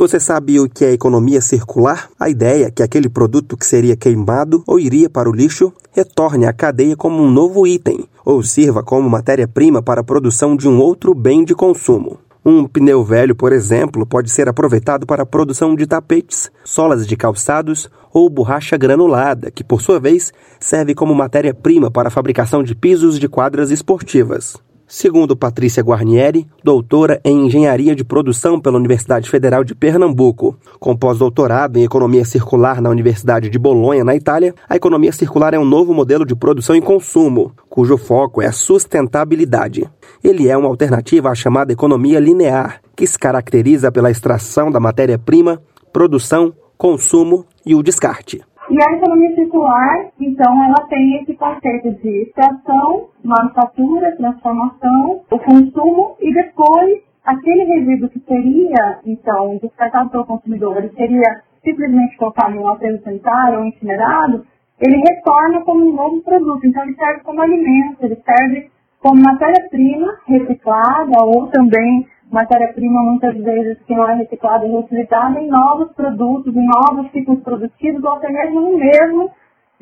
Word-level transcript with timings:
Você 0.00 0.18
sabe 0.18 0.58
o 0.58 0.66
que 0.66 0.82
é 0.82 0.92
economia 0.92 1.42
circular? 1.42 2.08
A 2.18 2.30
ideia 2.30 2.68
é 2.68 2.70
que 2.70 2.82
aquele 2.82 3.06
produto 3.06 3.54
que 3.54 3.66
seria 3.66 3.94
queimado 3.94 4.64
ou 4.66 4.80
iria 4.80 5.10
para 5.10 5.28
o 5.28 5.32
lixo 5.32 5.74
retorne 5.92 6.46
à 6.46 6.54
cadeia 6.54 6.96
como 6.96 7.22
um 7.22 7.30
novo 7.30 7.66
item 7.66 8.08
ou 8.24 8.42
sirva 8.42 8.82
como 8.82 9.10
matéria-prima 9.10 9.82
para 9.82 10.00
a 10.00 10.02
produção 10.02 10.56
de 10.56 10.66
um 10.66 10.80
outro 10.80 11.14
bem 11.14 11.44
de 11.44 11.54
consumo. 11.54 12.18
Um 12.42 12.66
pneu 12.66 13.04
velho, 13.04 13.34
por 13.34 13.52
exemplo, 13.52 14.06
pode 14.06 14.30
ser 14.30 14.48
aproveitado 14.48 15.04
para 15.04 15.24
a 15.24 15.26
produção 15.26 15.76
de 15.76 15.86
tapetes, 15.86 16.50
solas 16.64 17.06
de 17.06 17.14
calçados 17.14 17.90
ou 18.10 18.30
borracha 18.30 18.78
granulada, 18.78 19.50
que 19.50 19.62
por 19.62 19.82
sua 19.82 20.00
vez 20.00 20.32
serve 20.58 20.94
como 20.94 21.14
matéria-prima 21.14 21.90
para 21.90 22.08
a 22.08 22.10
fabricação 22.10 22.62
de 22.62 22.74
pisos 22.74 23.18
de 23.18 23.28
quadras 23.28 23.70
esportivas. 23.70 24.56
Segundo 24.92 25.36
Patrícia 25.36 25.84
Guarnieri, 25.84 26.48
doutora 26.64 27.20
em 27.24 27.46
Engenharia 27.46 27.94
de 27.94 28.02
Produção 28.02 28.60
pela 28.60 28.76
Universidade 28.76 29.30
Federal 29.30 29.62
de 29.62 29.72
Pernambuco, 29.72 30.58
com 30.80 30.96
pós-doutorado 30.96 31.78
em 31.78 31.84
Economia 31.84 32.24
Circular 32.24 32.82
na 32.82 32.90
Universidade 32.90 33.48
de 33.48 33.56
Bolonha, 33.56 34.02
na 34.02 34.16
Itália, 34.16 34.52
a 34.68 34.74
economia 34.74 35.12
circular 35.12 35.54
é 35.54 35.58
um 35.60 35.64
novo 35.64 35.94
modelo 35.94 36.26
de 36.26 36.34
produção 36.34 36.74
e 36.74 36.82
consumo, 36.82 37.52
cujo 37.68 37.96
foco 37.96 38.42
é 38.42 38.46
a 38.46 38.52
sustentabilidade. 38.52 39.88
Ele 40.24 40.48
é 40.48 40.56
uma 40.56 40.68
alternativa 40.68 41.30
à 41.30 41.36
chamada 41.36 41.72
economia 41.72 42.18
linear, 42.18 42.80
que 42.96 43.06
se 43.06 43.16
caracteriza 43.16 43.92
pela 43.92 44.10
extração 44.10 44.72
da 44.72 44.80
matéria-prima, 44.80 45.62
produção, 45.92 46.52
consumo 46.76 47.46
e 47.64 47.76
o 47.76 47.82
descarte. 47.82 48.42
E 48.70 48.78
a 48.80 48.96
economia 48.96 49.34
circular, 49.34 50.10
então, 50.20 50.64
ela 50.64 50.86
tem 50.88 51.16
esse 51.16 51.34
conceito 51.34 51.90
de 52.00 52.22
extração, 52.22 53.08
manufatura, 53.24 54.16
transformação, 54.16 55.22
o 55.28 55.38
consumo 55.40 56.16
e 56.20 56.32
depois 56.32 57.02
aquele 57.24 57.64
resíduo 57.64 58.08
que 58.08 58.20
seria, 58.20 59.00
então, 59.04 59.58
descartado 59.60 60.10
pelo 60.10 60.24
consumidor, 60.24 60.76
ele 60.76 60.90
seria 60.90 61.42
simplesmente 61.64 62.16
colocado 62.16 62.54
em 62.54 62.60
um 62.60 62.68
aterro 62.68 63.00
sanitário 63.02 63.58
ou 63.58 63.64
incinerado, 63.64 64.46
ele 64.80 64.98
retorna 64.98 65.62
como 65.62 65.84
um 65.84 65.92
novo 65.92 66.22
produto. 66.22 66.64
Então, 66.64 66.84
ele 66.84 66.94
serve 66.94 67.24
como 67.24 67.42
alimento, 67.42 68.04
ele 68.04 68.22
serve 68.24 68.70
como 69.00 69.20
matéria-prima 69.20 70.16
reciclada 70.28 71.24
ou 71.24 71.48
também 71.48 72.06
matéria-prima 72.30 73.02
muitas 73.02 73.36
vezes 73.36 73.78
que 73.86 73.94
não 73.94 74.08
é 74.08 74.14
reciclada 74.14 74.66
e 74.66 74.70
reutilizada 74.70 75.40
em 75.40 75.48
novos 75.48 75.92
produtos, 75.94 76.54
em 76.54 76.66
novos 76.66 77.10
ciclos 77.12 77.40
produtivos 77.40 78.02
ou 78.02 78.12
até 78.14 78.30
mesmo 78.30 78.60
no 78.60 78.78
mesmo 78.78 79.30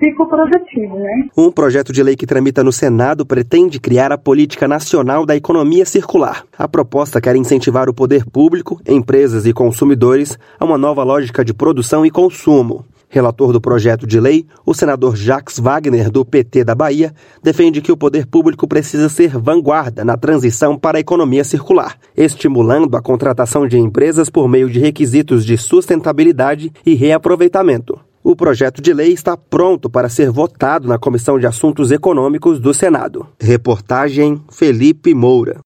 ciclo 0.03 0.29
produtivo. 0.29 0.97
Né? 0.97 1.29
Um 1.37 1.51
projeto 1.51 1.93
de 1.93 2.03
lei 2.03 2.17
que 2.17 2.27
tramita 2.27 2.63
no 2.63 2.73
Senado 2.73 3.27
pretende 3.27 3.81
criar 3.81 4.13
a 4.13 4.19
Política 4.19 4.67
Nacional 4.67 5.27
da 5.27 5.37
Economia 5.37 5.85
Circular. 5.85 6.45
A 6.57 6.69
proposta 6.69 7.21
quer 7.21 7.37
incentivar 7.37 7.89
o 7.89 7.95
poder 7.95 8.25
público, 8.25 8.81
empresas 8.89 9.47
e 9.47 9.53
consumidores 9.53 10.39
a 10.59 10.65
uma 10.65 10.79
nova 10.79 11.03
lógica 11.03 11.45
de 11.45 11.53
produção 11.53 12.07
e 12.07 12.11
consumo. 12.11 12.85
Relator 13.09 13.53
do 13.53 13.61
projeto 13.61 14.07
de 14.07 14.21
lei, 14.21 14.47
o 14.67 14.75
senador 14.75 15.17
Jacques 15.17 15.59
Wagner, 15.59 16.11
do 16.11 16.25
PT 16.25 16.63
da 16.63 16.75
Bahia, 16.75 17.15
defende 17.43 17.81
que 17.81 17.91
o 17.91 17.97
poder 17.97 18.27
público 18.27 18.69
precisa 18.69 19.09
ser 19.09 19.39
vanguarda 19.39 20.05
na 20.05 20.17
transição 20.17 20.79
para 20.79 20.99
a 20.99 21.01
economia 21.01 21.43
circular, 21.43 21.97
estimulando 22.15 22.95
a 22.97 23.03
contratação 23.03 23.67
de 23.67 23.79
empresas 23.79 24.29
por 24.29 24.47
meio 24.47 24.69
de 24.69 24.79
requisitos 24.79 25.45
de 25.47 25.57
sustentabilidade 25.57 26.71
e 26.85 26.95
reaproveitamento. 26.95 27.99
O 28.23 28.37
projeto 28.37 28.83
de 28.83 28.93
lei 28.93 29.13
está 29.13 29.39
pronto 29.39 29.89
para 29.89 30.11
ser 30.11 30.31
votado 30.31 30.87
na 30.87 30.99
Comissão 30.99 31.39
de 31.39 31.47
Assuntos 31.47 31.91
Econômicos 31.91 32.61
do 32.61 32.75
Senado. 32.75 33.27
Reportagem 33.41 34.43
Felipe 34.51 35.15
Moura. 35.15 35.57